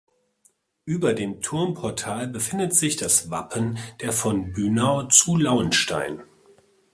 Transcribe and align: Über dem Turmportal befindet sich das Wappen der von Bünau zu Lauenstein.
Über 0.85 1.13
dem 1.13 1.41
Turmportal 1.43 2.27
befindet 2.27 2.73
sich 2.73 2.95
das 2.95 3.29
Wappen 3.29 3.77
der 3.99 4.11
von 4.13 4.51
Bünau 4.53 5.03
zu 5.03 5.37
Lauenstein. 5.37 6.23